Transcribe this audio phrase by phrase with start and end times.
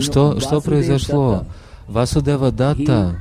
[0.00, 1.44] Что, что произошло?
[1.88, 3.16] Васудева Датта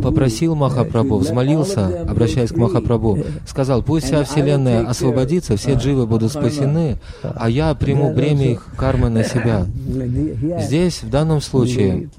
[0.00, 6.98] попросил Махапрабху, взмолился, обращаясь к Махапрабху, сказал, пусть вся Вселенная освободится, все дживы будут спасены,
[7.22, 9.66] а я приму бремя их кармы на себя.
[10.60, 12.10] Здесь, в данном случае,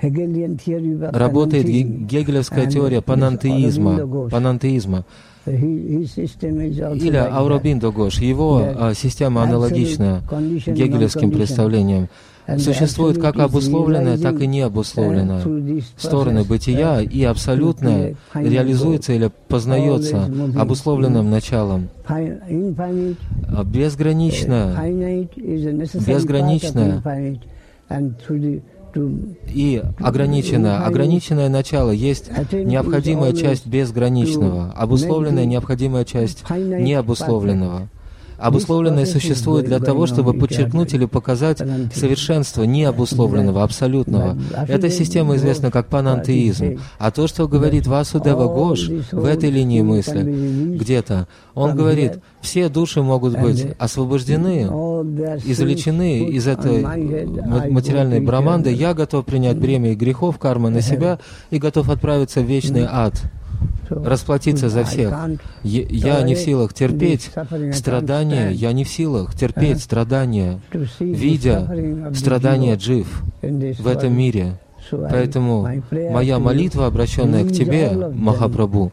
[0.00, 5.04] работает гегелевская теория панантеизма, панантеизма.
[5.46, 8.18] Или Ауробиндо Гош.
[8.18, 10.22] Его а, система аналогична
[10.66, 12.08] гегелевским представлениям.
[12.56, 15.42] Существует как обусловленное, так и необусловленное.
[15.96, 21.90] Стороны бытия и абсолютное реализуется или познается обусловленным началом.
[23.64, 25.28] Безграничное,
[26.06, 27.02] безграничное
[28.94, 30.84] и ограниченное.
[30.84, 37.88] Ограниченное начало есть необходимая часть безграничного, обусловленная необходимая часть необусловленного.
[38.38, 41.58] Обусловленное существует для того, чтобы подчеркнуть или показать
[41.94, 44.38] совершенство необусловленного, абсолютного.
[44.68, 46.78] Эта система известна как панантеизм.
[46.98, 50.22] А то, что говорит Васудева Гош в этой линии мысли,
[50.78, 54.62] где-то, он говорит, все души могут быть освобождены,
[55.44, 58.72] извлечены из этой материальной браманды.
[58.72, 61.18] Я готов принять бремя и грехов кармы на себя
[61.50, 63.14] и готов отправиться в вечный ад
[63.90, 65.14] расплатиться за всех.
[65.62, 67.30] Я не в силах терпеть
[67.72, 70.60] страдания, я не в силах терпеть страдания,
[70.98, 71.68] видя
[72.14, 74.58] страдания джив в этом мире.
[74.90, 78.92] Поэтому моя молитва, обращенная к Тебе, Махапрабху,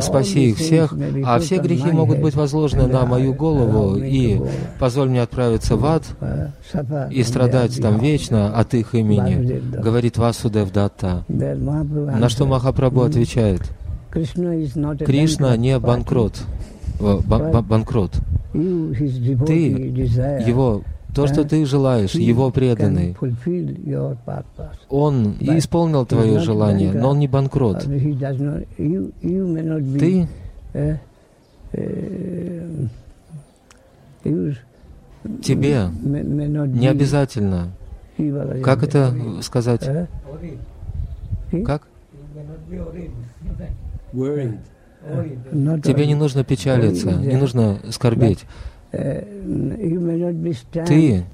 [0.00, 0.94] спаси их всех,
[1.24, 4.40] а все грехи могут быть возложены на мою голову, и
[4.78, 6.04] позволь мне отправиться в ад
[7.10, 11.24] и страдать там вечно от их имени, говорит Васудев Датта.
[11.28, 13.62] На что Махапрабху отвечает–
[14.10, 16.42] Кришна не банкрот,
[16.98, 18.12] банкрот.
[18.52, 19.68] Ты,
[20.46, 20.82] его,
[21.14, 23.16] то, что ты желаешь, его преданный,
[24.88, 27.86] он исполнил твое желание, но он не банкрот.
[29.98, 30.28] Ты
[35.42, 37.68] тебе не обязательно.
[38.62, 39.88] Как это сказать?
[41.64, 41.86] Как?
[45.82, 48.44] Тебе не нужно печалиться, не нужно скорбеть.
[50.84, 51.24] Ты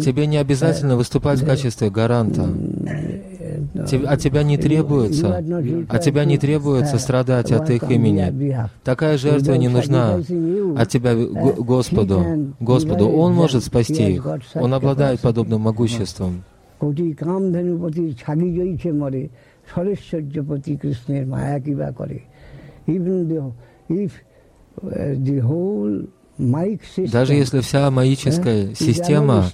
[0.00, 2.48] Тебе не обязательно выступать в качестве гаранта.
[3.92, 5.36] От тебя не требуется,
[5.88, 8.68] от тебя не требуется страдать от их имени.
[8.84, 12.54] Такая жертва не нужна от тебя Господу.
[12.60, 14.26] Господу, Он может спасти их.
[14.54, 16.44] Он обладает подобным могуществом.
[27.12, 29.46] Даже если вся маическая система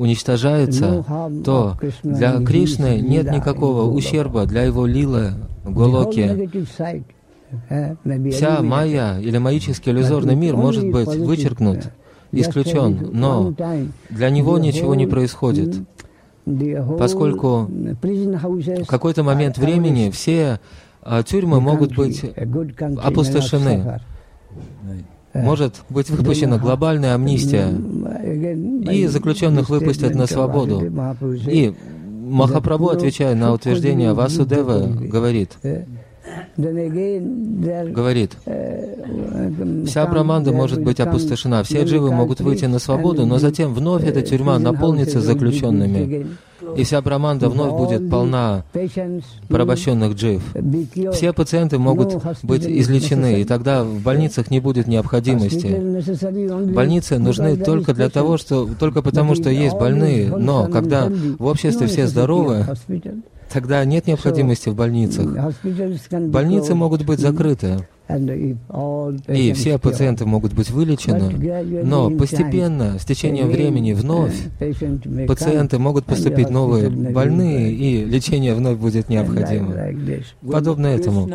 [0.00, 1.04] уничтожается,
[1.44, 6.48] то для Кришны нет никакого ущерба для его лилы, голоки.
[8.30, 11.90] Вся майя или маический иллюзорный мир может быть вычеркнут,
[12.32, 13.54] исключен, но
[14.08, 15.76] для него ничего не происходит,
[16.98, 20.60] поскольку в какой-то момент времени все
[21.02, 22.24] а, тюрьмы могут быть
[23.02, 24.00] опустошены.
[25.34, 27.66] может быть выпущена глобальная амнистия,
[28.80, 30.82] и заключенных выпустят на свободу.
[31.46, 31.74] И
[32.30, 35.58] Махапрабху, отвечая на утверждение Васудева, говорит,
[36.56, 38.36] говорит,
[39.86, 44.22] вся Браманда может быть опустошена, все дживы могут выйти на свободу, но затем вновь эта
[44.22, 46.26] тюрьма наполнится заключенными
[46.76, 48.64] и вся браманда вновь будет полна
[49.48, 50.42] порабощенных джив.
[51.12, 55.76] Все пациенты могут быть излечены, и тогда в больницах не будет необходимости.
[56.72, 61.86] Больницы нужны только для того, что, только потому, что есть больные, но когда в обществе
[61.86, 62.66] все здоровы,
[63.52, 65.26] тогда нет необходимости в больницах.
[66.10, 67.86] Больницы могут быть закрыты.
[69.28, 74.34] И все пациенты могут быть вылечены, но постепенно, с течением времени, вновь
[75.26, 79.76] пациенты могут поступить новые больные, и лечение вновь будет необходимо.
[80.50, 81.28] Подобно этому.